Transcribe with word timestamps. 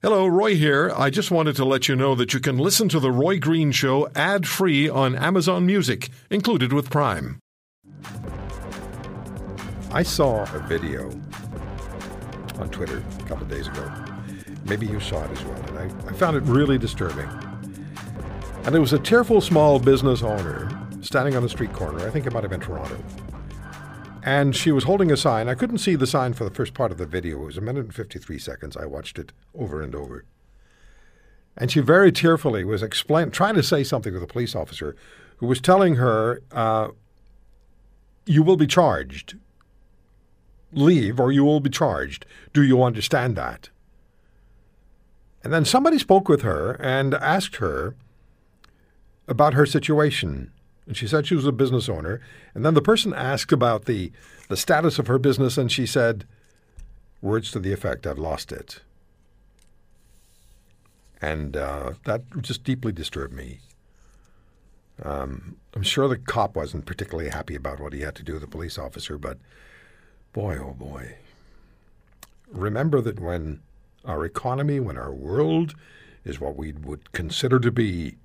Hello, 0.00 0.28
Roy 0.28 0.54
here. 0.54 0.92
I 0.94 1.10
just 1.10 1.32
wanted 1.32 1.56
to 1.56 1.64
let 1.64 1.88
you 1.88 1.96
know 1.96 2.14
that 2.14 2.32
you 2.32 2.38
can 2.38 2.56
listen 2.56 2.88
to 2.90 3.00
The 3.00 3.10
Roy 3.10 3.40
Green 3.40 3.72
Show 3.72 4.08
ad 4.14 4.46
free 4.46 4.88
on 4.88 5.16
Amazon 5.16 5.66
Music, 5.66 6.10
included 6.30 6.72
with 6.72 6.88
Prime. 6.88 7.40
I 9.90 10.04
saw 10.04 10.44
a 10.54 10.60
video 10.68 11.10
on 12.60 12.68
Twitter 12.70 13.02
a 13.18 13.22
couple 13.24 13.44
days 13.46 13.66
ago. 13.66 13.92
Maybe 14.66 14.86
you 14.86 15.00
saw 15.00 15.24
it 15.24 15.32
as 15.32 15.44
well, 15.44 15.60
and 15.62 15.78
I, 15.80 16.08
I 16.08 16.12
found 16.12 16.36
it 16.36 16.44
really 16.44 16.78
disturbing. 16.78 17.28
And 18.66 18.76
it 18.76 18.78
was 18.78 18.92
a 18.92 19.00
tearful 19.00 19.40
small 19.40 19.80
business 19.80 20.22
owner 20.22 20.70
standing 21.00 21.34
on 21.34 21.42
a 21.42 21.48
street 21.48 21.72
corner. 21.72 22.06
I 22.06 22.10
think 22.10 22.24
it 22.24 22.32
might 22.32 22.44
have 22.44 22.52
been 22.52 22.60
Toronto. 22.60 22.96
And 24.22 24.54
she 24.54 24.72
was 24.72 24.84
holding 24.84 25.10
a 25.10 25.16
sign. 25.16 25.48
I 25.48 25.54
couldn't 25.54 25.78
see 25.78 25.94
the 25.94 26.06
sign 26.06 26.32
for 26.32 26.44
the 26.44 26.50
first 26.50 26.74
part 26.74 26.92
of 26.92 26.98
the 26.98 27.06
video. 27.06 27.42
It 27.42 27.46
was 27.46 27.56
a 27.56 27.62
minute 27.62 27.84
and 27.84 27.94
53 27.94 28.38
seconds. 28.38 28.76
I 28.76 28.86
watched 28.86 29.18
it 29.18 29.32
over 29.54 29.80
and 29.80 29.94
over. 29.94 30.24
And 31.56 31.70
she 31.70 31.80
very 31.80 32.12
tearfully 32.12 32.64
was 32.64 32.82
explain, 32.82 33.30
trying 33.30 33.54
to 33.54 33.62
say 33.62 33.82
something 33.82 34.12
to 34.12 34.20
the 34.20 34.26
police 34.26 34.54
officer 34.54 34.94
who 35.38 35.46
was 35.46 35.60
telling 35.60 35.96
her, 35.96 36.42
uh, 36.52 36.88
You 38.26 38.42
will 38.42 38.56
be 38.56 38.66
charged. 38.66 39.36
Leave 40.72 41.18
or 41.18 41.32
you 41.32 41.44
will 41.44 41.60
be 41.60 41.70
charged. 41.70 42.26
Do 42.52 42.62
you 42.62 42.82
understand 42.82 43.34
that? 43.36 43.70
And 45.42 45.52
then 45.52 45.64
somebody 45.64 45.98
spoke 45.98 46.28
with 46.28 46.42
her 46.42 46.72
and 46.72 47.14
asked 47.14 47.56
her 47.56 47.96
about 49.26 49.54
her 49.54 49.66
situation. 49.66 50.52
And 50.88 50.96
she 50.96 51.06
said 51.06 51.26
she 51.26 51.34
was 51.34 51.44
a 51.44 51.52
business 51.52 51.86
owner. 51.86 52.20
And 52.54 52.64
then 52.64 52.72
the 52.72 52.80
person 52.80 53.12
asked 53.12 53.52
about 53.52 53.84
the, 53.84 54.10
the 54.48 54.56
status 54.56 54.98
of 54.98 55.06
her 55.06 55.18
business, 55.18 55.58
and 55.58 55.70
she 55.70 55.84
said, 55.84 56.24
words 57.20 57.50
to 57.50 57.58
the 57.58 57.74
effect, 57.74 58.06
I've 58.06 58.18
lost 58.18 58.50
it. 58.50 58.80
And 61.20 61.58
uh, 61.58 61.92
that 62.04 62.22
just 62.40 62.64
deeply 62.64 62.90
disturbed 62.90 63.34
me. 63.34 63.60
Um, 65.02 65.56
I'm 65.74 65.82
sure 65.82 66.08
the 66.08 66.16
cop 66.16 66.56
wasn't 66.56 66.86
particularly 66.86 67.28
happy 67.28 67.54
about 67.54 67.80
what 67.80 67.92
he 67.92 68.00
had 68.00 68.14
to 68.16 68.22
do 68.22 68.32
with 68.32 68.42
the 68.42 68.48
police 68.48 68.78
officer, 68.78 69.18
but 69.18 69.36
boy, 70.32 70.56
oh 70.56 70.72
boy. 70.72 71.16
Remember 72.50 73.02
that 73.02 73.20
when 73.20 73.60
our 74.06 74.24
economy, 74.24 74.80
when 74.80 74.96
our 74.96 75.12
world 75.12 75.74
is 76.24 76.40
what 76.40 76.56
we 76.56 76.72
would 76.72 77.12
consider 77.12 77.58
to 77.60 77.70
be 77.70 78.16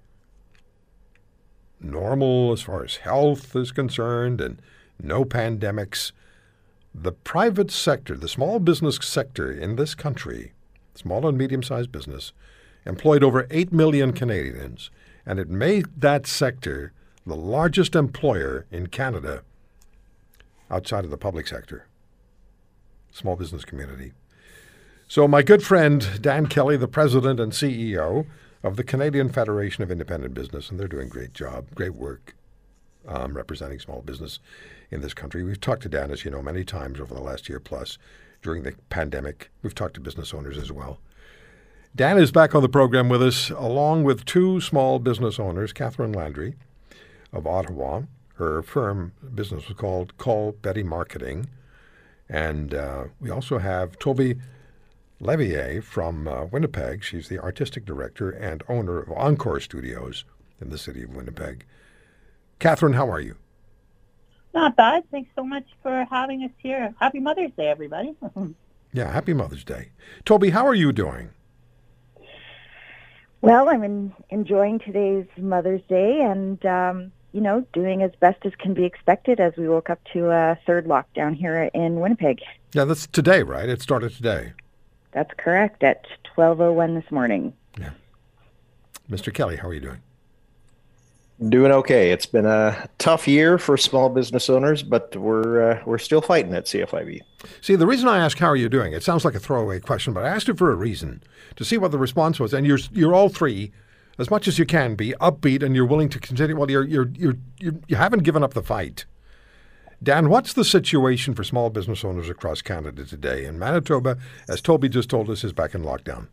normal 1.83 2.51
as 2.51 2.61
far 2.61 2.83
as 2.83 2.97
health 2.97 3.55
is 3.55 3.71
concerned 3.71 4.41
and 4.41 4.61
no 5.01 5.25
pandemics, 5.25 6.11
the 6.93 7.11
private 7.11 7.71
sector, 7.71 8.15
the 8.15 8.27
small 8.27 8.59
business 8.59 8.97
sector 9.01 9.51
in 9.51 9.75
this 9.75 9.95
country, 9.95 10.53
small 10.95 11.27
and 11.27 11.37
medium 11.37 11.63
sized 11.63 11.91
business, 11.91 12.31
employed 12.85 13.23
over 13.23 13.47
8 13.49 13.71
million 13.71 14.13
Canadians, 14.13 14.91
and 15.25 15.39
it 15.39 15.49
made 15.49 15.85
that 15.97 16.27
sector 16.27 16.91
the 17.25 17.35
largest 17.35 17.95
employer 17.95 18.65
in 18.71 18.87
Canada 18.87 19.43
outside 20.69 21.05
of 21.05 21.11
the 21.11 21.17
public 21.17 21.47
sector, 21.47 21.87
small 23.11 23.35
business 23.35 23.63
community. 23.63 24.11
So, 25.07 25.27
my 25.27 25.41
good 25.43 25.63
friend 25.63 26.21
Dan 26.21 26.47
Kelly, 26.47 26.77
the 26.77 26.87
president 26.87 27.39
and 27.39 27.51
CEO 27.51 28.25
of 28.63 28.77
the 28.77 28.83
Canadian 28.83 29.29
Federation 29.29 29.83
of 29.83 29.91
Independent 29.91 30.33
Business, 30.33 30.69
and 30.69 30.79
they're 30.79 30.87
doing 30.87 31.09
great 31.09 31.33
job, 31.33 31.67
great 31.75 31.93
work 31.93 32.33
um, 33.07 33.35
representing 33.35 33.79
small 33.79 34.01
business 34.01 34.39
in 34.89 35.01
this 35.01 35.13
country. 35.13 35.43
We've 35.43 35.59
talked 35.59 35.83
to 35.83 35.89
Dan, 35.89 36.11
as 36.11 36.23
you 36.23 36.31
know, 36.31 36.41
many 36.41 36.63
times 36.63 36.99
over 36.99 37.13
the 37.13 37.21
last 37.21 37.49
year 37.49 37.59
plus 37.59 37.97
during 38.41 38.63
the 38.63 38.73
pandemic. 38.89 39.49
We've 39.61 39.75
talked 39.75 39.95
to 39.95 40.01
business 40.01 40.33
owners 40.33 40.57
as 40.57 40.71
well. 40.71 40.99
Dan 41.95 42.17
is 42.17 42.31
back 42.31 42.55
on 42.55 42.61
the 42.61 42.69
program 42.69 43.09
with 43.09 43.21
us, 43.21 43.49
along 43.51 44.03
with 44.03 44.25
two 44.25 44.59
small 44.61 44.97
business 44.99 45.39
owners, 45.39 45.73
Catherine 45.73 46.11
Landry 46.11 46.55
of 47.31 47.45
Ottawa. 47.45 48.03
Her 48.35 48.63
firm 48.63 49.13
business 49.35 49.67
was 49.67 49.77
called 49.77 50.17
Call 50.17 50.53
Betty 50.53 50.83
Marketing. 50.83 51.49
And 52.27 52.73
uh, 52.73 53.05
we 53.19 53.29
also 53.29 53.59
have 53.59 53.99
Toby 53.99 54.37
Levier 55.23 55.81
from 55.81 56.27
uh, 56.27 56.45
Winnipeg. 56.45 57.03
She's 57.03 57.29
the 57.29 57.39
artistic 57.39 57.85
director 57.85 58.29
and 58.29 58.63
owner 58.67 58.99
of 58.99 59.11
Encore 59.11 59.59
Studios 59.59 60.25
in 60.59 60.69
the 60.69 60.77
city 60.77 61.03
of 61.03 61.15
Winnipeg. 61.15 61.65
Catherine, 62.59 62.93
how 62.93 63.09
are 63.09 63.19
you? 63.19 63.37
Not 64.53 64.75
bad. 64.75 65.03
Thanks 65.11 65.31
so 65.35 65.43
much 65.43 65.65
for 65.81 66.05
having 66.09 66.43
us 66.43 66.51
here. 66.57 66.93
Happy 66.99 67.19
Mother's 67.19 67.51
Day, 67.57 67.69
everybody. 67.69 68.15
yeah, 68.93 69.11
happy 69.11 69.33
Mother's 69.33 69.63
Day. 69.63 69.89
Toby, 70.25 70.51
how 70.51 70.67
are 70.67 70.75
you 70.75 70.91
doing? 70.91 71.29
Well, 73.41 73.67
I'm 73.67 73.83
in, 73.83 74.13
enjoying 74.29 74.79
today's 74.79 75.25
Mother's 75.37 75.81
Day 75.89 76.21
and, 76.21 76.63
um, 76.65 77.11
you 77.33 77.41
know, 77.41 77.65
doing 77.73 78.03
as 78.03 78.11
best 78.19 78.45
as 78.45 78.53
can 78.57 78.73
be 78.73 78.85
expected 78.85 79.39
as 79.39 79.53
we 79.57 79.67
woke 79.67 79.89
up 79.89 79.99
to 80.13 80.29
a 80.29 80.57
third 80.65 80.85
lockdown 80.85 81.35
here 81.35 81.69
in 81.73 81.99
Winnipeg. 81.99 82.41
Yeah, 82.73 82.85
that's 82.85 83.07
today, 83.07 83.43
right? 83.43 83.67
It 83.67 83.81
started 83.81 84.13
today. 84.13 84.53
That's 85.13 85.31
correct, 85.37 85.83
at 85.83 86.05
12.01 86.35 87.01
this 87.01 87.11
morning. 87.11 87.53
Yeah. 87.79 87.91
Mr. 89.09 89.33
Kelly, 89.33 89.55
how 89.55 89.67
are 89.67 89.73
you 89.73 89.79
doing? 89.79 90.01
Doing 91.49 91.71
okay. 91.71 92.11
It's 92.11 92.25
been 92.25 92.45
a 92.45 92.87
tough 92.99 93.27
year 93.27 93.57
for 93.57 93.75
small 93.75 94.09
business 94.09 94.49
owners, 94.49 94.81
but 94.81 95.15
we're 95.15 95.71
uh, 95.71 95.83
we're 95.85 95.97
still 95.97 96.21
fighting 96.21 96.53
at 96.53 96.65
CFIB. 96.65 97.21
See, 97.59 97.75
the 97.75 97.87
reason 97.87 98.07
I 98.07 98.19
ask 98.19 98.37
how 98.37 98.47
are 98.47 98.55
you 98.55 98.69
doing, 98.69 98.93
it 98.93 99.03
sounds 99.03 99.25
like 99.25 99.33
a 99.33 99.39
throwaway 99.39 99.79
question, 99.79 100.13
but 100.13 100.23
I 100.23 100.29
asked 100.29 100.47
it 100.47 100.57
for 100.57 100.71
a 100.71 100.75
reason 100.75 101.23
to 101.55 101.65
see 101.65 101.77
what 101.77 101.91
the 101.91 101.97
response 101.97 102.39
was. 102.39 102.53
And 102.53 102.65
you're 102.67 102.79
you're 102.91 103.15
all 103.15 103.29
three, 103.29 103.71
as 104.19 104.29
much 104.29 104.47
as 104.47 104.59
you 104.59 104.65
can 104.65 104.95
be, 104.95 105.13
upbeat, 105.19 105.63
and 105.63 105.75
you're 105.75 105.87
willing 105.87 106.07
to 106.09 106.19
continue. 106.19 106.55
Well, 106.55 106.69
you're 106.69 106.85
you're 106.85 107.09
you're, 107.15 107.35
you're 107.59 107.75
you 107.87 107.95
haven't 107.95 108.23
given 108.23 108.43
up 108.43 108.53
the 108.53 108.63
fight. 108.63 109.05
Dan, 110.03 110.27
what's 110.27 110.51
the 110.51 110.65
situation 110.65 111.33
for 111.33 111.45
small 111.45 111.69
business 111.69 112.03
owners 112.03 112.29
across 112.29 112.61
Canada 112.61 113.05
today? 113.05 113.45
And 113.45 113.57
Manitoba, 113.57 114.17
as 114.49 114.59
Toby 114.59 114.89
just 114.89 115.09
told 115.09 115.29
us, 115.29 115.45
is 115.45 115.53
back 115.53 115.73
in 115.73 115.81
lockdown. 115.81 116.27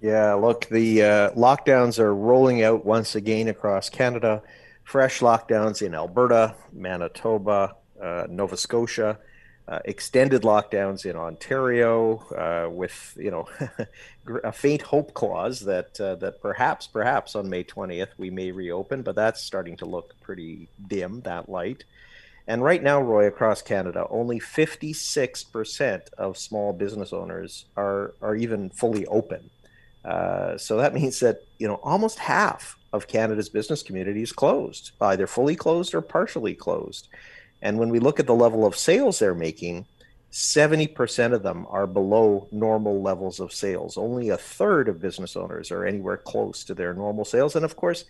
Yeah, 0.00 0.34
look, 0.34 0.66
the 0.66 1.02
uh, 1.02 1.30
lockdowns 1.30 2.00
are 2.00 2.12
rolling 2.12 2.64
out 2.64 2.84
once 2.84 3.14
again 3.14 3.46
across 3.46 3.88
Canada. 3.88 4.42
Fresh 4.82 5.20
lockdowns 5.20 5.82
in 5.82 5.94
Alberta, 5.94 6.56
Manitoba, 6.72 7.76
uh, 8.02 8.26
Nova 8.28 8.56
Scotia, 8.56 9.18
uh, 9.68 9.78
extended 9.84 10.42
lockdowns 10.42 11.06
in 11.06 11.16
Ontario, 11.16 12.18
uh, 12.36 12.68
with 12.70 13.16
you 13.16 13.30
know 13.30 13.48
a 14.44 14.52
faint 14.52 14.82
hope 14.82 15.14
clause 15.14 15.60
that 15.60 16.00
uh, 16.00 16.16
that 16.16 16.40
perhaps, 16.40 16.88
perhaps 16.88 17.34
on 17.34 17.48
May 17.48 17.62
twentieth 17.62 18.10
we 18.18 18.30
may 18.30 18.50
reopen, 18.50 19.02
but 19.02 19.14
that's 19.14 19.42
starting 19.42 19.76
to 19.78 19.86
look 19.86 20.14
pretty 20.20 20.68
dim. 20.88 21.20
That 21.22 21.48
light. 21.48 21.84
And 22.48 22.62
right 22.62 22.82
now, 22.82 23.00
Roy, 23.00 23.26
across 23.26 23.60
Canada, 23.60 24.06
only 24.08 24.38
56% 24.38 26.12
of 26.16 26.38
small 26.38 26.72
business 26.72 27.12
owners 27.12 27.66
are, 27.76 28.14
are 28.22 28.36
even 28.36 28.70
fully 28.70 29.04
open. 29.06 29.50
Uh, 30.04 30.56
so 30.56 30.76
that 30.76 30.94
means 31.00 31.20
that, 31.20 31.42
you 31.58 31.66
know, 31.66 31.80
almost 31.82 32.18
half 32.18 32.78
of 32.92 33.08
Canada's 33.08 33.48
business 33.48 33.82
community 33.82 34.22
is 34.22 34.32
closed, 34.32 34.92
either 35.00 35.26
fully 35.26 35.56
closed 35.56 35.94
or 35.94 36.00
partially 36.00 36.54
closed. 36.54 37.08
And 37.62 37.78
when 37.78 37.88
we 37.88 37.98
look 37.98 38.20
at 38.20 38.26
the 38.26 38.34
level 38.34 38.64
of 38.64 38.76
sales 38.76 39.18
they're 39.18 39.34
making, 39.34 39.86
70% 40.32 41.32
of 41.32 41.42
them 41.42 41.66
are 41.68 41.86
below 41.86 42.46
normal 42.52 43.00
levels 43.00 43.40
of 43.40 43.52
sales. 43.52 43.96
Only 43.96 44.28
a 44.28 44.36
third 44.36 44.88
of 44.88 45.00
business 45.00 45.34
owners 45.34 45.70
are 45.70 45.84
anywhere 45.84 46.18
close 46.18 46.62
to 46.64 46.74
their 46.74 46.92
normal 46.92 47.24
sales. 47.24 47.56
And 47.56 47.64
of 47.64 47.76
course, 47.76 48.04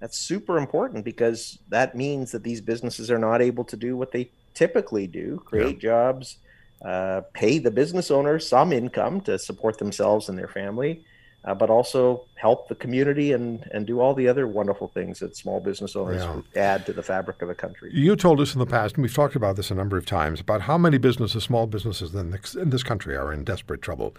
that's 0.00 0.18
super 0.18 0.58
important 0.58 1.04
because 1.04 1.58
that 1.68 1.94
means 1.94 2.32
that 2.32 2.42
these 2.42 2.60
businesses 2.60 3.10
are 3.10 3.18
not 3.18 3.40
able 3.40 3.64
to 3.64 3.76
do 3.76 3.96
what 3.96 4.12
they 4.12 4.30
typically 4.54 5.06
do 5.06 5.40
create 5.44 5.76
yeah. 5.76 5.88
jobs, 5.90 6.38
uh, 6.84 7.22
pay 7.32 7.58
the 7.58 7.70
business 7.70 8.10
owner 8.10 8.38
some 8.38 8.72
income 8.72 9.20
to 9.22 9.38
support 9.38 9.78
themselves 9.78 10.28
and 10.28 10.38
their 10.38 10.48
family. 10.48 11.04
Uh, 11.46 11.54
but 11.54 11.70
also 11.70 12.24
help 12.34 12.68
the 12.68 12.74
community 12.74 13.30
and, 13.30 13.68
and 13.72 13.86
do 13.86 14.00
all 14.00 14.14
the 14.14 14.26
other 14.26 14.48
wonderful 14.48 14.88
things 14.88 15.20
that 15.20 15.36
small 15.36 15.60
business 15.60 15.94
owners 15.94 16.20
yeah. 16.22 16.60
add 16.60 16.84
to 16.84 16.92
the 16.92 17.04
fabric 17.04 17.40
of 17.40 17.48
a 17.48 17.54
country. 17.54 17.88
You 17.94 18.16
told 18.16 18.40
us 18.40 18.52
in 18.52 18.58
the 18.58 18.66
past, 18.66 18.96
and 18.96 19.02
we've 19.02 19.14
talked 19.14 19.36
about 19.36 19.54
this 19.54 19.70
a 19.70 19.74
number 19.74 19.96
of 19.96 20.04
times, 20.04 20.40
about 20.40 20.62
how 20.62 20.76
many 20.76 20.98
businesses, 20.98 21.44
small 21.44 21.68
businesses 21.68 22.12
in 22.12 22.32
this, 22.32 22.56
in 22.56 22.70
this 22.70 22.82
country 22.82 23.16
are 23.16 23.32
in 23.32 23.44
desperate 23.44 23.80
trouble 23.80 24.12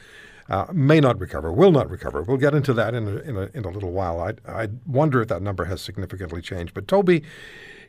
uh, 0.50 0.66
may 0.72 1.00
not 1.00 1.20
recover, 1.20 1.52
will 1.52 1.72
not 1.72 1.90
recover. 1.90 2.22
We'll 2.22 2.38
get 2.38 2.54
into 2.54 2.74
that 2.74 2.94
in 2.94 3.08
a, 3.08 3.16
in 3.18 3.38
a, 3.38 3.50
in 3.54 3.66
a 3.66 3.70
little 3.70 3.92
while. 3.92 4.20
I, 4.20 4.34
I 4.50 4.70
wonder 4.86 5.22
if 5.22 5.28
that 5.28 5.42
number 5.42 5.66
has 5.66 5.82
significantly 5.82 6.42
changed. 6.42 6.74
But 6.74 6.88
Toby, 6.88 7.24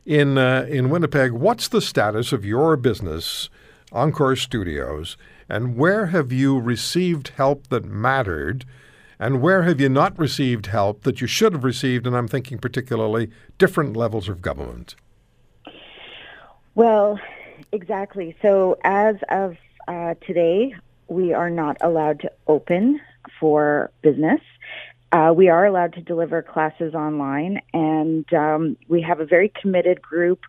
in 0.04 0.38
uh, 0.38 0.66
in 0.68 0.90
Winnipeg, 0.90 1.32
what's 1.32 1.68
the 1.68 1.80
status 1.80 2.32
of 2.32 2.44
your 2.44 2.76
business, 2.76 3.48
Encore 3.92 4.36
Studios, 4.36 5.16
and 5.48 5.76
where 5.76 6.06
have 6.06 6.32
you 6.32 6.58
received 6.58 7.28
help 7.36 7.68
that 7.68 7.84
mattered? 7.84 8.64
And 9.20 9.42
where 9.42 9.62
have 9.62 9.80
you 9.80 9.88
not 9.88 10.18
received 10.18 10.66
help 10.66 11.02
that 11.02 11.20
you 11.20 11.26
should 11.26 11.52
have 11.52 11.64
received? 11.64 12.06
And 12.06 12.16
I'm 12.16 12.28
thinking 12.28 12.58
particularly 12.58 13.30
different 13.58 13.96
levels 13.96 14.28
of 14.28 14.40
government. 14.40 14.94
Well, 16.74 17.18
exactly. 17.72 18.36
So 18.40 18.76
as 18.84 19.16
of 19.30 19.56
uh, 19.88 20.14
today, 20.24 20.74
we 21.08 21.32
are 21.32 21.50
not 21.50 21.76
allowed 21.80 22.20
to 22.20 22.32
open 22.46 23.00
for 23.40 23.90
business. 24.02 24.40
Uh, 25.10 25.32
we 25.34 25.48
are 25.48 25.64
allowed 25.64 25.94
to 25.94 26.02
deliver 26.02 26.42
classes 26.42 26.94
online, 26.94 27.60
and 27.72 28.30
um, 28.34 28.76
we 28.88 29.00
have 29.00 29.20
a 29.20 29.24
very 29.24 29.50
committed 29.60 30.02
group 30.02 30.40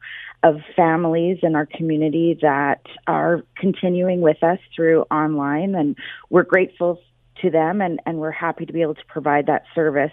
of 0.44 0.58
families 0.76 1.40
in 1.44 1.56
our 1.56 1.66
community 1.66 2.38
that 2.42 2.82
are 3.08 3.42
continuing 3.56 4.20
with 4.20 4.44
us 4.44 4.60
through 4.76 5.04
online, 5.10 5.76
and 5.76 5.96
we're 6.30 6.44
grateful 6.44 7.02
to 7.42 7.50
them 7.50 7.82
and, 7.82 8.00
and 8.06 8.18
we're 8.18 8.32
happy 8.32 8.66
to 8.66 8.74
be 8.74 8.82
able 8.82 8.96
to 8.96 9.06
provide 9.08 9.48
that 9.48 9.64
service. 9.74 10.12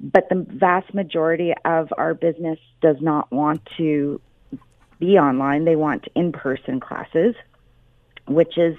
But 0.00 0.28
the 0.28 0.46
vast 0.48 0.94
majority 0.94 1.54
of 1.64 1.92
our 1.96 2.14
business 2.14 2.58
does 2.80 2.96
not 3.00 3.30
want 3.30 3.66
to 3.76 4.20
be 4.98 5.18
online. 5.18 5.64
They 5.64 5.76
want 5.76 6.06
in 6.14 6.32
person 6.32 6.80
classes, 6.80 7.34
which 8.26 8.58
is 8.58 8.78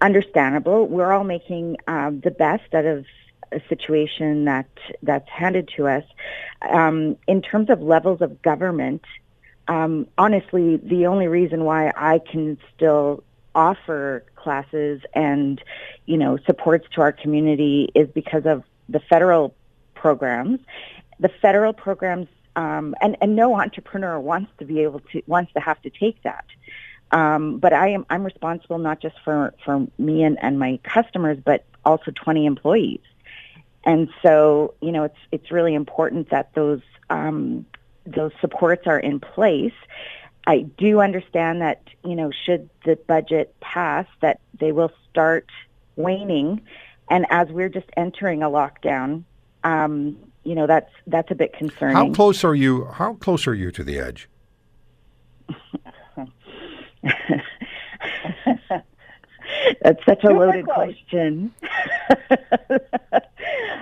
understandable. 0.00 0.86
We're 0.86 1.12
all 1.12 1.24
making 1.24 1.78
uh, 1.86 2.10
the 2.10 2.30
best 2.30 2.74
out 2.74 2.84
of 2.84 3.06
a 3.50 3.60
situation 3.68 4.44
that 4.46 4.68
that's 5.02 5.28
handed 5.28 5.70
to 5.76 5.88
us. 5.88 6.04
Um, 6.68 7.16
in 7.26 7.42
terms 7.42 7.70
of 7.70 7.80
levels 7.80 8.20
of 8.20 8.40
government, 8.42 9.02
um, 9.68 10.06
honestly, 10.18 10.76
the 10.76 11.06
only 11.06 11.28
reason 11.28 11.64
why 11.64 11.92
I 11.96 12.18
can 12.18 12.58
still 12.74 13.22
offer 13.54 14.24
classes 14.36 15.00
and 15.14 15.62
you 16.06 16.16
know 16.16 16.38
supports 16.46 16.86
to 16.94 17.00
our 17.00 17.12
community 17.12 17.90
is 17.94 18.08
because 18.08 18.46
of 18.46 18.64
the 18.88 19.00
federal 19.00 19.54
programs. 19.94 20.60
The 21.20 21.28
federal 21.28 21.72
programs 21.72 22.28
um, 22.56 22.94
and 23.00 23.16
and 23.20 23.36
no 23.36 23.58
entrepreneur 23.58 24.18
wants 24.18 24.50
to 24.58 24.64
be 24.64 24.80
able 24.80 25.00
to 25.12 25.22
wants 25.26 25.52
to 25.54 25.60
have 25.60 25.80
to 25.82 25.90
take 25.90 26.22
that. 26.22 26.44
Um, 27.12 27.58
but 27.58 27.72
I 27.72 27.88
am 27.90 28.06
I'm 28.10 28.24
responsible 28.24 28.78
not 28.78 29.00
just 29.00 29.16
for 29.24 29.54
for 29.64 29.86
me 29.98 30.22
and, 30.22 30.38
and 30.42 30.58
my 30.58 30.78
customers, 30.82 31.38
but 31.44 31.64
also 31.84 32.10
20 32.10 32.46
employees. 32.46 33.00
And 33.84 34.08
so, 34.22 34.74
you 34.80 34.92
know, 34.92 35.04
it's 35.04 35.18
it's 35.30 35.50
really 35.50 35.74
important 35.74 36.30
that 36.30 36.54
those 36.54 36.82
um, 37.10 37.66
those 38.06 38.32
supports 38.40 38.86
are 38.86 38.98
in 38.98 39.20
place. 39.20 39.74
I 40.46 40.62
do 40.78 41.00
understand 41.00 41.60
that, 41.60 41.82
you 42.04 42.16
know, 42.16 42.30
should 42.44 42.68
the 42.84 42.96
budget 42.96 43.54
pass, 43.60 44.06
that 44.20 44.40
they 44.58 44.72
will 44.72 44.90
start 45.10 45.46
waning. 45.96 46.60
And 47.10 47.26
as 47.30 47.48
we're 47.48 47.68
just 47.68 47.86
entering 47.96 48.42
a 48.42 48.50
lockdown, 48.50 49.24
um, 49.64 50.16
you 50.44 50.54
know, 50.54 50.66
that's 50.66 50.90
that's 51.06 51.30
a 51.30 51.34
bit 51.34 51.52
concerning. 51.52 51.96
How 51.96 52.10
close 52.10 52.42
are 52.42 52.54
you? 52.54 52.86
How 52.86 53.14
close 53.14 53.46
are 53.46 53.54
you 53.54 53.70
to 53.70 53.84
the 53.84 53.98
edge? 53.98 54.28
That's 59.82 60.04
such 60.04 60.24
a 60.24 60.28
loaded 60.28 60.66
question. 60.66 61.52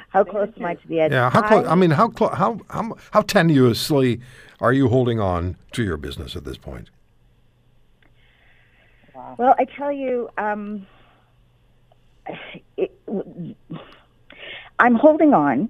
how 0.08 0.24
close 0.24 0.48
am 0.56 0.64
I 0.64 0.74
to 0.74 0.88
the 0.88 1.00
edge? 1.00 1.12
Yeah, 1.12 1.30
how 1.30 1.42
close? 1.42 1.66
I 1.66 1.74
mean, 1.74 1.90
how 1.90 2.08
close? 2.08 2.34
How 2.34 2.60
how 2.68 2.96
how 3.12 3.22
tenuously 3.22 4.20
are 4.60 4.72
you 4.72 4.88
holding 4.88 5.20
on 5.20 5.56
to 5.72 5.82
your 5.82 5.96
business 5.96 6.36
at 6.36 6.44
this 6.44 6.56
point? 6.56 6.90
Well, 9.38 9.54
I 9.58 9.64
tell 9.64 9.92
you, 9.92 10.28
um, 10.38 10.86
it, 12.76 12.98
I'm 14.78 14.94
holding 14.94 15.34
on, 15.34 15.68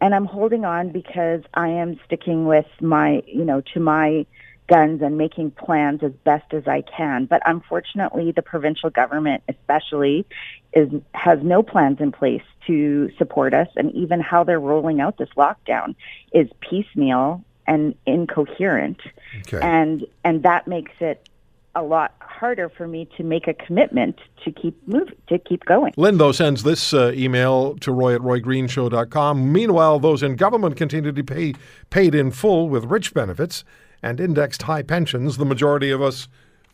and 0.00 0.14
I'm 0.14 0.24
holding 0.24 0.64
on 0.64 0.90
because 0.90 1.42
I 1.54 1.68
am 1.68 1.98
sticking 2.06 2.46
with 2.46 2.66
my, 2.80 3.22
you 3.26 3.44
know, 3.44 3.60
to 3.74 3.80
my 3.80 4.26
guns 4.68 5.02
and 5.02 5.18
making 5.18 5.50
plans 5.50 6.02
as 6.02 6.12
best 6.24 6.54
as 6.54 6.66
I 6.66 6.82
can. 6.82 7.26
But 7.26 7.42
unfortunately, 7.44 8.32
the 8.32 8.42
provincial 8.42 8.90
government, 8.90 9.42
especially, 9.48 10.26
is 10.72 10.88
has 11.14 11.40
no 11.42 11.62
plans 11.62 12.00
in 12.00 12.12
place 12.12 12.42
to 12.66 13.10
support 13.18 13.52
us, 13.54 13.68
and 13.76 13.92
even 13.92 14.20
how 14.20 14.44
they're 14.44 14.60
rolling 14.60 15.00
out 15.00 15.18
this 15.18 15.28
lockdown 15.36 15.94
is 16.32 16.48
piecemeal 16.60 17.44
and 17.72 17.94
incoherent, 18.06 18.98
Okay. 19.40 19.60
and 19.62 20.06
and 20.24 20.42
that 20.42 20.66
makes 20.66 20.92
it 21.00 21.28
a 21.74 21.82
lot 21.82 22.14
harder 22.20 22.68
for 22.68 22.86
me 22.86 23.08
to 23.16 23.22
make 23.22 23.48
a 23.48 23.54
commitment 23.54 24.18
to 24.44 24.50
keep 24.52 24.76
moving, 24.86 25.14
to 25.28 25.38
keep 25.38 25.64
going. 25.64 25.92
Lindo 25.94 26.34
sends 26.34 26.64
this 26.64 26.92
uh, 26.92 27.12
email 27.14 27.74
to 27.76 27.90
roy 27.92 28.14
at 28.14 28.20
roygreenshow.com. 28.20 29.52
Meanwhile, 29.52 29.98
those 30.00 30.22
in 30.22 30.36
government 30.36 30.76
continue 30.76 31.12
to 31.12 31.22
be 31.22 31.54
paid 31.90 32.14
in 32.14 32.30
full 32.30 32.68
with 32.68 32.84
rich 32.84 33.14
benefits 33.14 33.64
and 34.02 34.20
indexed 34.20 34.62
high 34.62 34.82
pensions 34.82 35.36
the 35.38 35.44
majority 35.46 35.90
of 35.90 36.02
us 36.02 36.28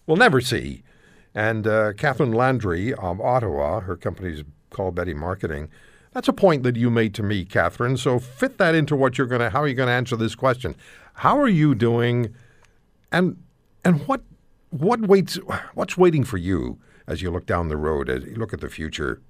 will 0.06 0.16
never 0.16 0.40
see. 0.40 0.82
And 1.34 1.66
uh, 1.66 1.92
Catherine 1.92 2.32
Landry 2.32 2.92
of 2.94 3.20
Ottawa, 3.20 3.80
her 3.80 3.96
company's 3.96 4.42
called 4.70 4.94
Betty 4.96 5.14
Marketing. 5.14 5.68
That's 6.12 6.28
a 6.28 6.32
point 6.32 6.62
that 6.62 6.76
you 6.76 6.90
made 6.90 7.14
to 7.14 7.22
me, 7.22 7.44
Catherine. 7.44 7.96
So 7.96 8.18
fit 8.18 8.58
that 8.58 8.74
into 8.74 8.96
what 8.96 9.18
you're 9.18 9.26
going 9.26 9.40
to, 9.40 9.50
how 9.50 9.62
are 9.62 9.68
you 9.68 9.74
going 9.74 9.88
to 9.88 9.92
answer 9.92 10.16
this 10.16 10.34
question? 10.34 10.74
How 11.14 11.38
are 11.38 11.48
you 11.48 11.74
doing? 11.74 12.34
And 13.10 13.42
and 13.84 14.06
what 14.06 14.22
what 14.70 15.00
waits? 15.00 15.38
What's 15.74 15.96
waiting 15.96 16.24
for 16.24 16.36
you 16.36 16.78
as 17.06 17.22
you 17.22 17.30
look 17.30 17.46
down 17.46 17.68
the 17.68 17.76
road, 17.76 18.08
as 18.08 18.24
you 18.24 18.36
look 18.36 18.52
at 18.52 18.60
the 18.60 18.68
future? 18.68 19.20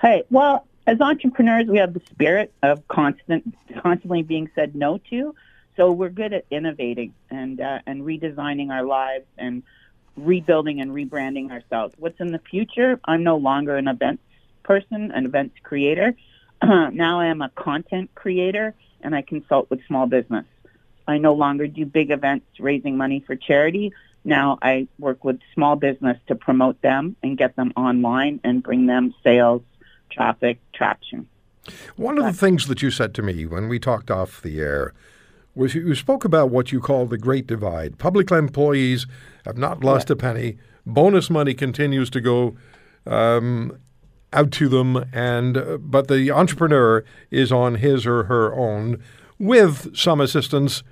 Hey, 0.00 0.22
well, 0.30 0.66
as 0.86 1.00
entrepreneurs, 1.00 1.66
we 1.66 1.78
have 1.78 1.94
the 1.94 2.02
spirit 2.10 2.52
of 2.62 2.86
constant, 2.88 3.54
constantly 3.82 4.22
being 4.22 4.50
said 4.54 4.74
no 4.74 4.98
to. 5.10 5.34
So 5.76 5.90
we're 5.92 6.10
good 6.10 6.32
at 6.32 6.44
innovating 6.50 7.14
and 7.30 7.60
uh, 7.60 7.80
and 7.86 8.02
redesigning 8.02 8.70
our 8.70 8.84
lives 8.84 9.26
and 9.38 9.62
rebuilding 10.16 10.80
and 10.80 10.92
rebranding 10.92 11.50
ourselves. 11.50 11.94
What's 11.98 12.20
in 12.20 12.32
the 12.32 12.38
future? 12.38 13.00
I'm 13.04 13.22
no 13.22 13.36
longer 13.36 13.76
an 13.76 13.88
events 13.88 14.22
person, 14.62 15.10
an 15.12 15.26
events 15.26 15.56
creator. 15.62 16.14
now 16.62 17.20
I 17.20 17.26
am 17.26 17.42
a 17.42 17.50
content 17.50 18.10
creator 18.14 18.74
and 19.02 19.14
I 19.14 19.22
consult 19.22 19.68
with 19.70 19.80
small 19.86 20.06
business. 20.06 20.44
I 21.06 21.18
no 21.18 21.34
longer 21.34 21.66
do 21.66 21.84
big 21.84 22.10
events 22.10 22.46
raising 22.60 22.96
money 22.96 23.22
for 23.26 23.34
charity. 23.34 23.92
Now 24.24 24.58
I 24.62 24.86
work 24.98 25.24
with 25.24 25.40
small 25.54 25.76
business 25.76 26.16
to 26.28 26.34
promote 26.34 26.80
them 26.82 27.16
and 27.22 27.36
get 27.36 27.56
them 27.56 27.72
online 27.76 28.40
and 28.44 28.62
bring 28.62 28.86
them 28.86 29.14
sales, 29.24 29.62
traffic, 30.10 30.58
traction. 30.72 31.28
One 31.96 32.18
of 32.18 32.24
the 32.24 32.32
things 32.32 32.66
that 32.68 32.82
you 32.82 32.90
said 32.90 33.14
to 33.14 33.22
me 33.22 33.46
when 33.46 33.68
we 33.68 33.78
talked 33.78 34.10
off 34.10 34.42
the 34.42 34.60
air 34.60 34.94
was 35.54 35.74
you 35.74 35.94
spoke 35.94 36.24
about 36.24 36.50
what 36.50 36.72
you 36.72 36.80
call 36.80 37.06
the 37.06 37.18
great 37.18 37.46
divide. 37.46 37.98
Public 37.98 38.30
employees 38.30 39.06
have 39.44 39.58
not 39.58 39.84
lost 39.84 40.10
a 40.10 40.16
penny. 40.16 40.56
Bonus 40.86 41.28
money 41.28 41.54
continues 41.54 42.10
to 42.10 42.20
go 42.20 42.56
um, 43.06 43.78
out 44.32 44.50
to 44.52 44.68
them, 44.68 45.04
and 45.12 45.56
uh, 45.56 45.78
but 45.78 46.08
the 46.08 46.30
entrepreneur 46.30 47.04
is 47.30 47.52
on 47.52 47.76
his 47.76 48.06
or 48.06 48.24
her 48.24 48.54
own 48.54 49.02
with 49.38 49.96
some 49.96 50.20
assistance 50.20 50.82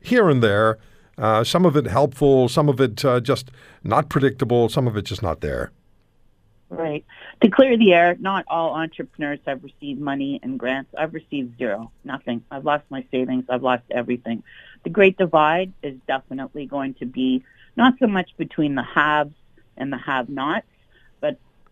here 0.00 0.28
and 0.28 0.42
there. 0.42 0.78
Uh, 1.16 1.42
some 1.42 1.66
of 1.66 1.76
it 1.76 1.86
helpful, 1.86 2.48
some 2.48 2.68
of 2.68 2.80
it 2.80 3.04
uh, 3.04 3.20
just 3.20 3.50
not 3.82 4.08
predictable, 4.08 4.68
some 4.68 4.86
of 4.86 4.96
it 4.96 5.02
just 5.02 5.22
not 5.22 5.40
there. 5.40 5.72
Right. 6.70 7.04
To 7.40 7.48
clear 7.48 7.78
the 7.78 7.94
air, 7.94 8.16
not 8.20 8.44
all 8.46 8.74
entrepreneurs 8.74 9.40
have 9.46 9.64
received 9.64 10.00
money 10.00 10.38
and 10.42 10.58
grants. 10.58 10.94
I've 10.96 11.14
received 11.14 11.56
zero, 11.56 11.90
nothing. 12.04 12.44
I've 12.50 12.64
lost 12.64 12.84
my 12.90 13.04
savings. 13.10 13.46
I've 13.48 13.62
lost 13.62 13.84
everything. 13.90 14.42
The 14.84 14.90
Great 14.90 15.16
Divide 15.16 15.72
is 15.82 15.96
definitely 16.06 16.66
going 16.66 16.94
to 16.94 17.06
be 17.06 17.42
not 17.76 17.94
so 17.98 18.06
much 18.06 18.36
between 18.36 18.74
the 18.74 18.82
haves 18.82 19.34
and 19.76 19.92
the 19.92 19.96
have-nots, 19.96 20.66
but 20.66 20.77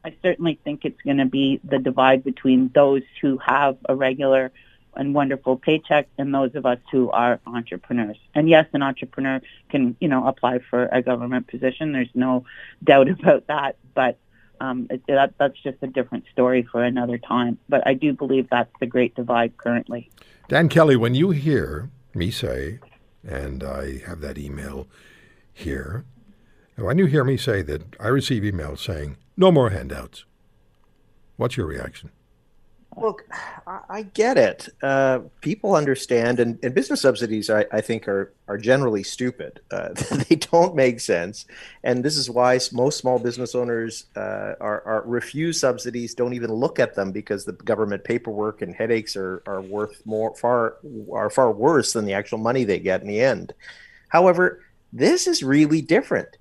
I 0.06 0.14
certainly 0.22 0.56
think 0.62 0.84
it's 0.84 1.00
going 1.02 1.16
to 1.16 1.26
be 1.26 1.60
the 1.64 1.80
divide 1.80 2.22
between 2.22 2.70
those 2.72 3.02
who 3.20 3.38
have 3.38 3.76
a 3.88 3.96
regular 3.96 4.52
and 4.94 5.12
wonderful 5.12 5.56
paycheck 5.56 6.06
and 6.16 6.32
those 6.32 6.54
of 6.54 6.64
us 6.64 6.78
who 6.92 7.10
are 7.10 7.40
entrepreneurs. 7.44 8.16
And 8.32 8.48
yes, 8.48 8.66
an 8.72 8.84
entrepreneur 8.84 9.40
can, 9.68 9.96
you 10.00 10.06
know, 10.06 10.24
apply 10.28 10.60
for 10.70 10.86
a 10.92 11.02
government 11.02 11.48
position. 11.48 11.92
There's 11.92 12.14
no 12.14 12.44
doubt 12.84 13.08
about 13.18 13.48
that. 13.48 13.78
But 13.94 14.16
um, 14.60 14.86
it, 14.90 15.02
that, 15.08 15.34
that's 15.38 15.60
just 15.60 15.78
a 15.82 15.88
different 15.88 16.26
story 16.30 16.62
for 16.62 16.84
another 16.84 17.18
time. 17.18 17.58
But 17.68 17.84
I 17.84 17.94
do 17.94 18.12
believe 18.12 18.48
that's 18.48 18.72
the 18.78 18.86
great 18.86 19.16
divide 19.16 19.56
currently. 19.56 20.08
Dan 20.46 20.68
Kelly, 20.68 20.94
when 20.94 21.16
you 21.16 21.30
hear 21.30 21.90
me 22.14 22.30
say, 22.30 22.78
and 23.26 23.64
I 23.64 23.98
have 24.06 24.20
that 24.20 24.38
email 24.38 24.86
here, 25.52 26.04
when 26.76 26.96
you 26.96 27.06
hear 27.06 27.24
me 27.24 27.36
say 27.36 27.62
that 27.62 27.96
I 27.98 28.06
receive 28.06 28.44
emails 28.44 28.78
saying, 28.78 29.16
no 29.36 29.52
more 29.52 29.70
handouts, 29.70 30.24
what's 31.36 31.56
your 31.56 31.66
reaction? 31.66 32.10
Look, 32.98 33.28
I, 33.66 34.02
get 34.14 34.38
it. 34.38 34.70
Uh, 34.82 35.20
people 35.42 35.74
understand, 35.74 36.40
and, 36.40 36.58
and 36.62 36.74
business 36.74 37.02
subsidies, 37.02 37.50
I, 37.50 37.66
I, 37.70 37.82
think, 37.82 38.08
are 38.08 38.32
are 38.48 38.56
generally 38.56 39.02
stupid. 39.02 39.60
Uh, 39.70 39.90
they 40.28 40.36
don't 40.36 40.74
make 40.74 41.00
sense, 41.00 41.44
and 41.84 42.02
this 42.02 42.16
is 42.16 42.30
why 42.30 42.58
most 42.72 42.96
small 42.96 43.18
business 43.18 43.54
owners 43.54 44.06
uh, 44.16 44.54
are, 44.60 44.82
are, 44.86 45.02
refuse 45.04 45.60
subsidies. 45.60 46.14
Don't 46.14 46.32
even 46.32 46.50
look 46.50 46.78
at 46.78 46.94
them 46.94 47.12
because 47.12 47.44
the 47.44 47.52
government 47.52 48.02
paperwork 48.02 48.62
and 48.62 48.74
headaches 48.74 49.14
are, 49.14 49.42
are 49.46 49.60
worth 49.60 50.00
more 50.06 50.34
far 50.34 50.76
are 51.12 51.28
far 51.28 51.52
worse 51.52 51.92
than 51.92 52.06
the 52.06 52.14
actual 52.14 52.38
money 52.38 52.64
they 52.64 52.78
get 52.78 53.02
in 53.02 53.08
the 53.08 53.20
end. 53.20 53.52
However, 54.08 54.62
this 54.94 55.26
is 55.26 55.42
really 55.42 55.82
different 55.82 56.38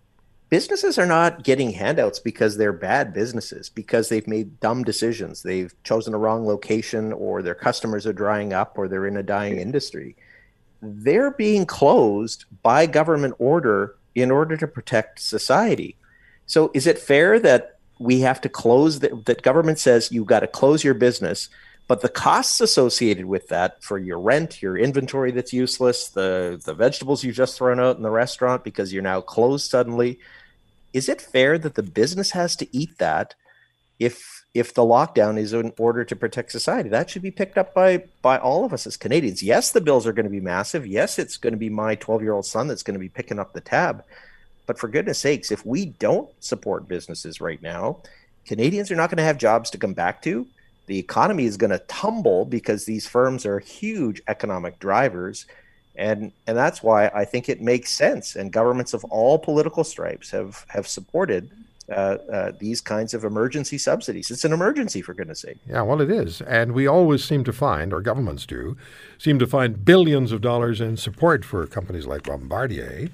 businesses 0.50 0.98
are 0.98 1.06
not 1.06 1.44
getting 1.44 1.72
handouts 1.72 2.20
because 2.20 2.58
they're 2.58 2.74
bad 2.74 3.14
businesses, 3.14 3.70
because 3.70 4.10
they've 4.10 4.28
made 4.28 4.60
dumb 4.60 4.84
decisions. 4.84 5.44
They've 5.44 5.74
chosen 5.84 6.14
a 6.14 6.18
wrong 6.18 6.46
location, 6.46 7.14
or 7.14 7.42
their 7.42 7.56
customers 7.56 8.06
are 8.06 8.14
drying 8.14 8.54
up, 8.54 8.78
or 8.78 8.88
they're 8.88 9.08
in 9.08 9.18
a 9.18 9.24
dying 9.24 9.58
industry. 9.58 10.16
They're 10.82 11.32
being 11.32 11.66
closed 11.66 12.46
by 12.62 12.86
government 12.86 13.36
order 13.40 13.96
in 14.14 14.32
order 14.32 14.56
to 14.58 14.68
protect 14.68 15.20
society. 15.20 15.96
So, 16.46 16.72
is 16.74 16.86
it 16.88 17.00
fair 17.00 17.40
that 17.40 17.80
we 18.00 18.20
have 18.22 18.40
to 18.42 18.50
close, 18.50 19.00
that, 19.00 19.26
that 19.26 19.42
government 19.42 19.80
says 19.80 20.12
you've 20.12 20.28
got 20.28 20.42
to 20.42 20.48
close 20.48 20.84
your 20.84 20.94
business? 20.94 21.50
But 21.88 22.02
the 22.02 22.10
costs 22.10 22.62
associated 22.62 23.26
with 23.26 23.48
that 23.50 23.84
for 23.84 23.98
your 23.98 24.20
rent, 24.20 24.62
your 24.62 24.78
inventory 24.78 25.32
that's 25.32 25.54
useless, 25.54 26.10
the 26.10 26.60
the 26.64 26.74
vegetables 26.74 27.24
you 27.24 27.32
just 27.32 27.58
thrown 27.58 27.80
out 27.80 27.98
in 27.98 28.04
the 28.04 28.10
restaurant 28.10 28.64
because 28.64 28.92
you're 28.92 29.04
now 29.04 29.22
closed 29.22 29.70
suddenly, 29.70 30.20
is 30.94 31.08
it 31.10 31.22
fair 31.22 31.58
that 31.60 31.76
the 31.76 31.84
business 31.84 32.32
has 32.32 32.56
to 32.56 32.76
eat 32.76 32.98
that 32.98 33.36
if 34.00 34.44
if 34.56 34.74
the 34.74 34.82
lockdown 34.82 35.38
is 35.38 35.54
in 35.54 35.74
order 35.78 36.04
to 36.04 36.16
protect 36.16 36.52
society? 36.52 36.90
That 36.90 37.10
should 37.10 37.22
be 37.22 37.30
picked 37.30 37.58
up 37.58 37.76
by 37.76 38.06
by 38.24 38.40
all 38.40 38.66
of 38.66 38.74
us 38.74 38.88
as 38.88 38.98
Canadians. 38.98 39.44
Yes, 39.44 39.72
the 39.72 39.82
bills 39.82 40.08
are 40.08 40.14
going 40.14 40.26
to 40.26 40.30
be 40.32 40.40
massive. 40.40 40.88
Yes, 40.88 41.20
it's 41.20 41.38
going 41.38 41.54
to 41.54 41.60
be 41.60 41.70
my 41.70 41.96
12-year-old 41.98 42.48
son 42.48 42.68
that's 42.68 42.84
going 42.84 42.96
to 42.96 43.00
be 43.00 43.10
picking 43.10 43.38
up 43.38 43.54
the 43.54 43.62
tab. 43.62 44.04
But 44.66 44.80
for 44.80 44.88
goodness 44.88 45.20
sakes, 45.20 45.52
if 45.52 45.64
we 45.64 45.86
don't 45.86 46.30
support 46.40 46.88
businesses 46.88 47.40
right 47.40 47.62
now, 47.62 47.98
Canadians 48.48 48.90
are 48.90 48.96
not 48.96 49.12
going 49.12 49.18
to 49.18 49.24
have 49.24 49.38
jobs 49.38 49.70
to 49.70 49.78
come 49.78 49.94
back 49.94 50.24
to 50.24 50.48
the 50.86 51.00
economy 51.00 51.46
is 51.46 51.58
going 51.58 51.72
to 51.72 51.80
tumble 51.80 52.46
because 52.46 52.86
these 52.86 53.08
firms 53.08 53.46
are 53.46 53.60
huge 53.60 54.22
economic 54.28 54.80
drivers 54.80 55.46
and 55.96 56.32
and 56.46 56.58
that's 56.58 56.84
why 56.84 57.08
I 57.08 57.26
think 57.26 57.48
it 57.48 57.62
makes 57.62 57.92
sense 57.92 58.36
and 58.36 58.52
governments 58.52 58.94
of 58.94 59.04
all 59.06 59.40
political 59.40 59.84
stripes 59.84 60.32
have 60.32 60.66
have 60.70 60.88
supported 60.88 61.50
uh, 61.88 62.18
uh, 62.32 62.52
these 62.58 62.82
kinds 62.82 63.14
of 63.14 63.24
emergency 63.24 63.78
subsidies. 63.78 64.32
It's 64.32 64.44
an 64.44 64.54
emergency, 64.54 65.04
for 65.04 65.14
goodness 65.14 65.42
sake. 65.42 65.58
Yeah, 65.70 65.84
well, 65.84 66.02
it 66.02 66.10
is. 66.10 66.42
And 66.42 66.72
we 66.72 66.88
always 66.88 67.24
seem 67.24 67.44
to 67.44 67.54
find, 67.54 67.94
or 67.94 68.02
governments 68.02 68.48
do, 68.48 68.76
seem 69.20 69.38
to 69.38 69.46
find 69.46 69.86
billions 69.86 70.32
of 70.32 70.42
dollars 70.42 70.82
in 70.82 70.98
support 70.98 71.46
for 71.46 71.68
companies 71.68 72.08
like 72.08 72.24
Bombardier. 72.24 73.10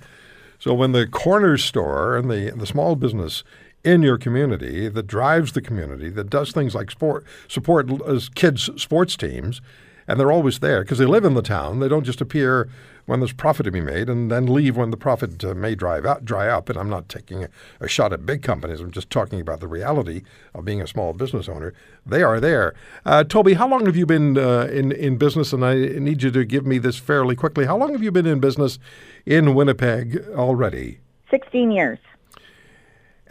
So 0.58 0.74
when 0.74 0.94
the 0.94 1.06
corner 1.06 1.58
store 1.58 2.16
and 2.16 2.32
the, 2.32 2.54
the 2.56 2.66
small 2.66 2.96
business 2.96 3.44
in 3.84 4.02
your 4.02 4.18
community 4.18 4.88
that 4.88 5.08
drives 5.08 5.54
the 5.54 5.62
community 5.62 6.10
that 6.10 6.30
does 6.30 6.52
things 6.52 6.76
like 6.76 6.92
sport 6.92 7.26
support 7.48 7.90
kids 8.36 8.70
sports 8.78 9.16
teams 9.18 9.62
and 10.08 10.20
they're 10.20 10.32
always 10.32 10.60
there 10.60 10.82
because 10.82 10.98
they 10.98 11.06
live 11.06 11.26
in 11.26 11.36
the 11.36 11.42
town. 11.42 11.80
They 11.80 11.88
don't 11.88 12.04
just 12.04 12.20
appear 12.20 12.70
when 13.06 13.20
there's 13.20 13.34
profit 13.34 13.64
to 13.64 13.72
be 13.72 13.80
made 13.82 14.10
and 14.10 14.30
then 14.30 14.46
leave 14.46 14.78
when 14.78 14.92
the 14.92 14.98
profit 14.98 15.44
uh, 15.44 15.54
may 15.54 15.74
drive 15.74 16.06
out, 16.06 16.26
dry 16.26 16.48
up. 16.48 16.70
And 16.70 16.78
I'm 16.78 16.90
not 16.90 17.10
taking 17.10 17.46
a, 17.46 17.50
a, 17.80 17.88
shot 17.88 18.14
at 18.14 18.26
big 18.26 18.44
companies. 18.44 18.80
I'm 18.80 18.92
just 18.92 19.10
talking 19.10 19.40
about 19.40 19.60
the 19.60 19.68
reality 19.68 20.24
of 20.54 20.66
being 20.66 20.82
a 20.82 20.88
small 20.88 21.14
business 21.14 21.48
owner. 21.48 21.74
They 22.06 22.24
are 22.24 22.40
there. 22.40 22.74
Uh, 23.06 23.24
Toby 23.24 23.54
how 23.54 23.68
long 23.68 23.86
have 23.86 23.96
you 23.96 24.06
been 24.06 24.38
uh, 24.38 24.68
in 24.72 24.92
in 24.92 25.18
business? 25.18 25.54
And 25.54 25.66
I 25.66 25.76
need 25.76 26.24
you 26.24 26.32
to 26.32 26.46
give 26.46 26.66
me 26.66 26.78
this 26.78 26.98
fairly 26.98 27.36
quickly. 27.36 27.66
How 27.66 27.78
long 27.78 27.94
have 27.94 28.04
you 28.04 28.12
been 28.12 28.28
in 28.28 28.40
business 28.40 28.80
in 29.26 29.56
Winnipeg 29.56 30.24
already? 30.36 31.00
16 31.30 31.72
years 31.72 32.00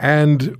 and 0.00 0.56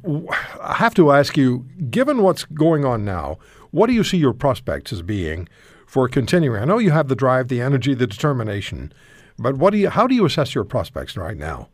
I 0.61 0.75
have 0.75 0.95
to 0.97 1.13
ask 1.13 1.35
you, 1.35 1.65
given 1.91 2.23
what's 2.23 2.45
going 2.45 2.85
on 2.85 3.07
now, 3.07 3.39
what 3.71 3.87
do 3.87 3.95
you 3.95 4.05
see 4.05 4.19
your 4.19 4.35
prospects 4.35 4.93
as 4.93 5.01
being 5.01 5.49
for 5.87 6.09
continuing? 6.09 6.61
I 6.61 6.67
know 6.67 6.77
you 6.77 6.91
have 6.91 7.09
the 7.09 7.17
drive, 7.17 7.49
the 7.49 7.63
energy, 7.63 7.95
the 7.95 8.07
determination, 8.07 8.93
but 9.39 9.57
what 9.57 9.71
do 9.71 9.79
you? 9.79 9.89
How 9.89 10.07
do 10.07 10.15
you 10.15 10.27
assess 10.27 10.55
your 10.55 10.65
prospects 10.65 11.17
right 11.17 11.39
now? 11.39 11.71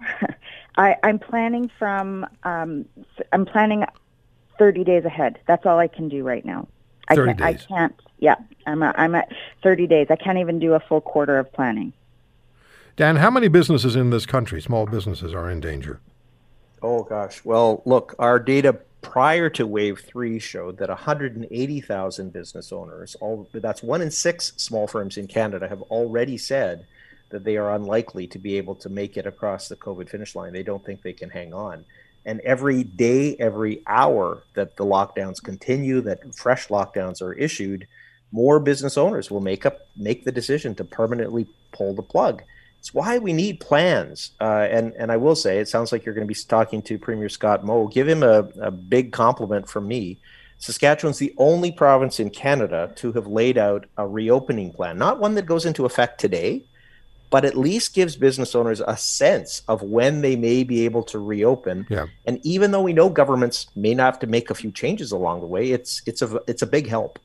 I, 0.76 0.96
am 1.04 1.20
planning 1.20 1.70
from. 1.78 2.26
Um, 2.42 2.84
I'm 3.32 3.46
planning 3.46 3.84
30 4.58 4.82
days 4.82 5.04
ahead. 5.04 5.38
That's 5.46 5.66
all 5.66 5.78
I 5.78 5.86
can 5.86 6.08
do 6.08 6.24
right 6.24 6.44
now. 6.44 6.66
30 7.14 7.30
I 7.30 7.52
days. 7.52 7.62
I 7.62 7.66
can't. 7.68 7.94
Yeah, 8.18 8.34
I'm. 8.66 8.82
A, 8.82 8.92
I'm 8.96 9.14
at 9.14 9.32
30 9.62 9.86
days. 9.86 10.08
I 10.10 10.16
can't 10.16 10.38
even 10.38 10.58
do 10.58 10.74
a 10.74 10.80
full 10.80 11.00
quarter 11.00 11.38
of 11.38 11.52
planning. 11.52 11.92
Dan, 12.96 13.16
how 13.16 13.30
many 13.30 13.48
businesses 13.48 13.96
in 13.96 14.10
this 14.10 14.26
country, 14.26 14.60
small 14.60 14.86
businesses, 14.86 15.34
are 15.34 15.50
in 15.50 15.60
danger? 15.60 16.00
Oh, 16.82 17.02
gosh. 17.02 17.44
Well, 17.44 17.82
look, 17.84 18.14
our 18.18 18.38
data 18.38 18.78
prior 19.02 19.48
to 19.50 19.66
wave 19.66 20.00
three 20.00 20.38
showed 20.38 20.78
that 20.78 20.88
180,000 20.88 22.32
business 22.32 22.72
owners, 22.72 23.16
all 23.20 23.48
that's 23.52 23.82
one 23.82 24.02
in 24.02 24.10
six 24.10 24.52
small 24.56 24.86
firms 24.86 25.16
in 25.16 25.26
Canada, 25.26 25.68
have 25.68 25.82
already 25.82 26.36
said 26.36 26.86
that 27.30 27.44
they 27.44 27.56
are 27.56 27.74
unlikely 27.74 28.26
to 28.26 28.38
be 28.38 28.56
able 28.56 28.74
to 28.74 28.88
make 28.88 29.16
it 29.16 29.26
across 29.26 29.68
the 29.68 29.76
COVID 29.76 30.08
finish 30.08 30.34
line. 30.34 30.52
They 30.52 30.62
don't 30.62 30.84
think 30.84 31.02
they 31.02 31.12
can 31.12 31.30
hang 31.30 31.54
on. 31.54 31.84
And 32.26 32.40
every 32.40 32.84
day, 32.84 33.36
every 33.36 33.82
hour 33.86 34.42
that 34.54 34.76
the 34.76 34.84
lockdowns 34.84 35.42
continue, 35.42 36.00
that 36.02 36.34
fresh 36.34 36.68
lockdowns 36.68 37.22
are 37.22 37.32
issued, 37.32 37.86
more 38.32 38.60
business 38.60 38.98
owners 38.98 39.30
will 39.30 39.40
make 39.40 39.64
up 39.64 39.80
make 39.96 40.24
the 40.24 40.32
decision 40.32 40.74
to 40.76 40.84
permanently 40.84 41.46
pull 41.72 41.94
the 41.94 42.02
plug. 42.02 42.42
It's 42.80 42.94
why 42.94 43.18
we 43.18 43.32
need 43.32 43.60
plans. 43.60 44.32
Uh, 44.40 44.66
and 44.70 44.94
and 44.94 45.12
I 45.12 45.16
will 45.18 45.36
say, 45.36 45.58
it 45.58 45.68
sounds 45.68 45.92
like 45.92 46.04
you're 46.04 46.14
going 46.14 46.26
to 46.26 46.34
be 46.34 46.40
talking 46.48 46.82
to 46.82 46.98
Premier 46.98 47.28
Scott 47.28 47.64
Moe. 47.64 47.86
Give 47.86 48.08
him 48.08 48.22
a, 48.22 48.48
a 48.60 48.70
big 48.70 49.12
compliment 49.12 49.68
from 49.68 49.86
me. 49.86 50.18
Saskatchewan's 50.58 51.18
the 51.18 51.34
only 51.38 51.72
province 51.72 52.20
in 52.20 52.30
Canada 52.30 52.92
to 52.96 53.12
have 53.12 53.26
laid 53.26 53.56
out 53.56 53.86
a 53.96 54.06
reopening 54.06 54.72
plan, 54.72 54.98
not 54.98 55.18
one 55.18 55.34
that 55.34 55.46
goes 55.46 55.64
into 55.64 55.86
effect 55.86 56.20
today, 56.20 56.62
but 57.30 57.44
at 57.44 57.56
least 57.56 57.94
gives 57.94 58.16
business 58.16 58.54
owners 58.54 58.80
a 58.86 58.96
sense 58.96 59.62
of 59.68 59.82
when 59.82 60.20
they 60.20 60.36
may 60.36 60.64
be 60.64 60.84
able 60.84 61.02
to 61.04 61.18
reopen. 61.18 61.86
Yeah. 61.88 62.06
And 62.26 62.40
even 62.44 62.72
though 62.72 62.82
we 62.82 62.92
know 62.92 63.08
governments 63.08 63.68
may 63.76 63.94
not 63.94 64.14
have 64.14 64.18
to 64.20 64.26
make 64.26 64.50
a 64.50 64.54
few 64.54 64.70
changes 64.70 65.12
along 65.12 65.40
the 65.40 65.46
way, 65.46 65.70
it's 65.70 66.02
it's 66.06 66.22
a 66.22 66.40
it's 66.46 66.62
a 66.62 66.66
big 66.66 66.88
help. 66.88 67.18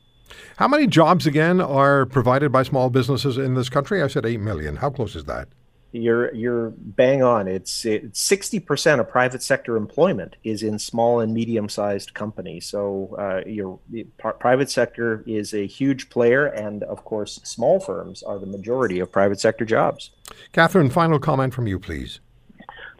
How 0.56 0.68
many 0.68 0.86
jobs 0.86 1.26
again 1.26 1.60
are 1.60 2.06
provided 2.06 2.50
by 2.50 2.62
small 2.62 2.90
businesses 2.90 3.38
in 3.38 3.54
this 3.54 3.68
country? 3.68 4.02
I 4.02 4.06
said 4.08 4.26
8 4.26 4.40
million. 4.40 4.76
How 4.76 4.90
close 4.90 5.16
is 5.16 5.24
that? 5.24 5.48
You're 5.92 6.34
you're 6.34 6.74
bang 6.76 7.22
on. 7.22 7.48
It's 7.48 7.86
it's 7.86 8.20
sixty 8.20 8.60
percent 8.60 9.00
of 9.00 9.08
private 9.08 9.42
sector 9.42 9.76
employment 9.76 10.36
is 10.44 10.62
in 10.62 10.78
small 10.78 11.20
and 11.20 11.32
medium 11.32 11.68
sized 11.68 12.12
companies. 12.12 12.66
So 12.66 13.16
uh, 13.18 13.48
your 13.48 13.78
private 14.18 14.68
sector 14.68 15.24
is 15.26 15.54
a 15.54 15.66
huge 15.66 16.10
player, 16.10 16.46
and 16.46 16.82
of 16.82 17.04
course, 17.04 17.40
small 17.44 17.80
firms 17.80 18.22
are 18.22 18.38
the 18.38 18.46
majority 18.46 18.98
of 18.98 19.10
private 19.10 19.40
sector 19.40 19.64
jobs. 19.64 20.10
Catherine, 20.52 20.90
final 20.90 21.18
comment 21.18 21.54
from 21.54 21.66
you, 21.66 21.78
please. 21.78 22.20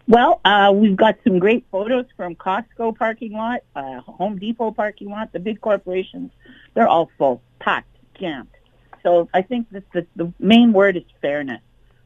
Well, 0.09 0.41
uh, 0.45 0.73
we've 0.73 0.97
got 0.97 1.17
some 1.25 1.41
great 1.41 1.67
photos 1.73 2.07
from 2.17 2.37
Costco 2.37 2.97
parking 2.97 3.33
lot, 3.33 3.63
uh, 3.75 4.01
Home 4.03 4.39
Depot 4.39 4.71
parking 4.71 5.11
lot, 5.11 5.33
the 5.33 5.41
big 5.41 5.61
corporations. 5.61 6.31
They're 6.77 6.87
all 6.87 7.11
full, 7.17 7.43
packed, 7.59 7.89
jammed. 8.21 8.51
So 9.03 9.31
I 9.33 9.41
think 9.41 9.71
that 9.71 9.91
the, 9.93 10.07
the 10.15 10.33
main 10.39 10.75
word 10.75 10.99
is 10.99 11.05
fairness. 11.23 11.63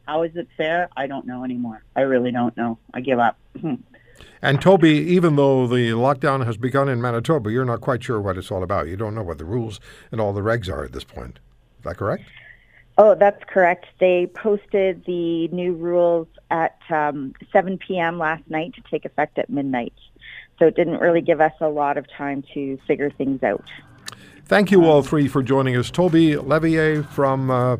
How 0.07 0.23
is 0.23 0.37
it 0.37 0.47
fair? 0.57 0.89
I 0.97 1.09
don't 1.09 1.27
know 1.27 1.43
anymore. 1.43 1.83
I 1.97 2.03
really 2.03 2.31
don't 2.31 2.57
know. 2.57 2.79
I 2.95 3.01
give 3.01 3.19
up. 3.19 3.37
and 4.43 4.63
Toby, 4.63 4.91
even 4.91 5.35
though 5.35 5.67
the 5.67 5.91
lockdown 5.91 6.47
has 6.47 6.57
begun 6.57 6.89
in 6.89 7.01
Manitoba, 7.01 7.51
you're 7.51 7.65
not 7.65 7.81
quite 7.81 8.05
sure 8.05 8.21
what 8.21 8.39
it's 8.39 8.53
all 8.53 8.63
about. 8.63 8.87
You 8.87 8.97
don't 8.97 9.15
know 9.15 9.25
what 9.25 9.39
the 9.39 9.45
rules 9.45 9.81
and 10.13 10.21
all 10.21 10.33
the 10.33 10.41
regs 10.41 10.73
are 10.73 10.85
at 10.85 10.93
this 10.93 11.05
point. 11.05 11.41
Is 11.79 11.85
that 11.85 11.97
correct? 11.97 12.23
Oh, 12.97 13.17
that's 13.17 13.43
correct. 13.49 13.87
They 13.99 14.31
posted 14.35 15.05
the 15.05 15.49
new 15.49 15.73
rules 15.73 16.29
at 16.53 16.79
um, 16.91 17.35
7 17.53 17.77
p.m. 17.79 18.19
last 18.19 18.49
night 18.49 18.75
to 18.75 18.83
take 18.89 19.05
effect 19.05 19.37
at 19.39 19.51
midnight. 19.51 19.95
So 20.61 20.67
it 20.67 20.77
didn't 20.77 20.99
really 20.99 21.23
give 21.23 21.41
us 21.41 21.55
a 21.61 21.69
lot 21.69 21.97
of 21.97 22.07
time 22.09 22.45
to 22.55 22.79
figure 22.87 23.11
things 23.11 23.43
out. 23.43 23.65
Thank 24.51 24.73
you 24.73 24.85
all 24.85 25.01
three 25.01 25.29
for 25.29 25.45
joining 25.45 25.77
us. 25.77 25.93
Toby 25.93 26.35
Levier 26.35 27.05
from 27.05 27.53
uh, 27.53 27.77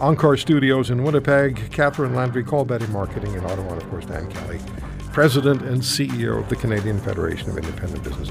Encore 0.00 0.36
Studios 0.36 0.90
in 0.90 1.02
Winnipeg, 1.02 1.72
Catherine 1.72 2.14
Landry 2.14 2.44
Call 2.44 2.66
Betty 2.66 2.86
Marketing 2.88 3.32
in 3.32 3.42
Ottawa, 3.42 3.72
and 3.72 3.80
of 3.80 3.88
course 3.88 4.04
Dan 4.04 4.30
Kelly, 4.30 4.60
President 5.14 5.62
and 5.62 5.80
CEO 5.80 6.38
of 6.38 6.46
the 6.50 6.56
Canadian 6.56 7.00
Federation 7.00 7.48
of 7.48 7.56
Independent 7.56 8.04
Business. 8.04 8.28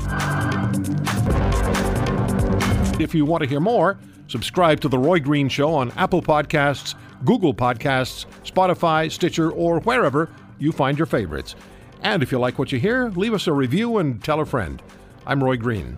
If 3.00 3.15
you 3.15 3.25
want 3.25 3.41
to 3.41 3.50
hear 3.50 3.60
more, 3.60 3.98
Subscribe 4.27 4.79
to 4.81 4.88
The 4.88 5.00
Roy 5.00 5.19
Green 5.19 5.50
Show 5.50 5.74
on 5.74 5.91
Apple 5.93 6.22
Podcasts, 6.22 6.93
Google 7.25 7.55
Podcasts, 7.55 8.27
Spotify, 8.46 9.12
Stitcher, 9.12 9.50
or 9.50 9.79
wherever 9.79 10.29
you 10.60 10.72
find 10.72 10.96
your 10.96 11.08
favorites. 11.08 11.55
And 12.03 12.22
if 12.22 12.31
you 12.31 12.38
like 12.38 12.60
what 12.60 12.72
you 12.72 12.79
hear, 12.79 13.10
leave 13.10 13.34
us 13.34 13.48
a 13.48 13.53
review 13.53 13.98
and 13.98 14.24
tell 14.24 14.39
a 14.41 14.46
friend. 14.46 14.84
I'm 15.25 15.43
Roy 15.43 15.58
Green. 15.58 15.98